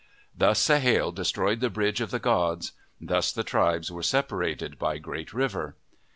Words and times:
Thus 0.35 0.59
Sahale 0.59 1.11
destroyed 1.13 1.59
the 1.59 1.69
bridge 1.69 2.01
of 2.01 2.09
the 2.09 2.17
gods. 2.17 2.71
Thus 2.99 3.31
the 3.31 3.43
tribes 3.43 3.91
were 3.91 4.01
separated 4.01 4.79
by 4.79 4.97
Great 4.97 5.31
River. 5.31 5.75